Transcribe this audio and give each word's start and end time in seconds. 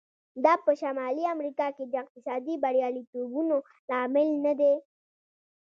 دا 0.43 0.53
په 0.65 0.71
شمالي 0.81 1.23
امریکا 1.35 1.67
کې 1.75 1.83
د 1.87 1.93
اقتصادي 2.03 2.55
بریالیتوبونو 2.63 3.57
لامل 3.89 4.29
نه 4.45 4.53
دی. 4.59 4.73